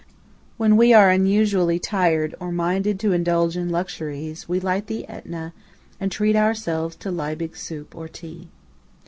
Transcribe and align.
When 0.57 0.77
we 0.77 0.93
are 0.93 1.11
unusually 1.11 1.77
tired, 1.77 2.33
or 2.39 2.51
minded 2.51 2.99
to 3.01 3.11
indulge 3.11 3.55
in 3.55 3.69
luxuries, 3.69 4.49
we 4.49 4.59
light 4.59 4.87
the 4.87 5.07
Etna, 5.07 5.53
and 5.99 6.11
treat 6.11 6.35
ourselves 6.35 6.95
to 6.95 7.11
Liebig 7.11 7.55
soup, 7.55 7.95
or 7.95 8.07
tea. 8.07 8.49